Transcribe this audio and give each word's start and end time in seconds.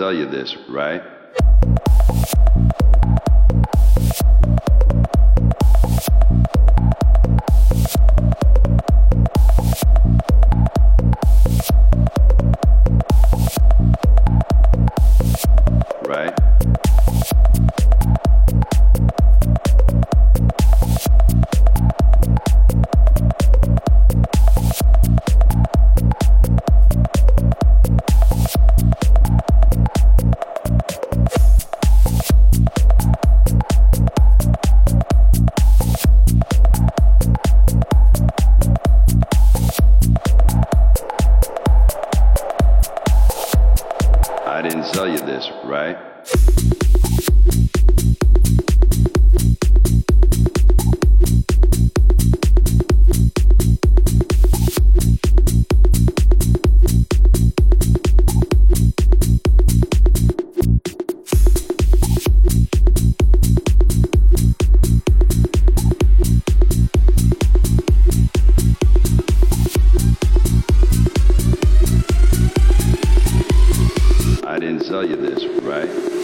sell 0.00 0.14
you 0.14 0.24
this, 0.24 0.56
right? 0.66 1.02
didn't 74.60 74.84
sell 74.84 75.04
you 75.04 75.16
this, 75.16 75.44
right? 75.62 76.19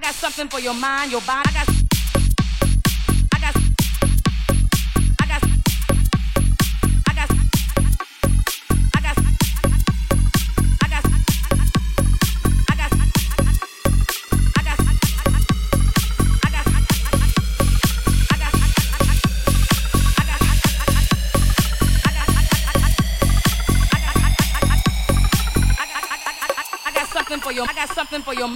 I 0.00 0.02
got 0.02 0.14
something 0.14 0.48
for 0.48 0.60
your 0.60 0.72
mind, 0.72 1.12
your 1.12 1.20
body. 1.20 1.50
I 1.50 1.52
got 1.52 1.80
for 28.30 28.38
your 28.38 28.48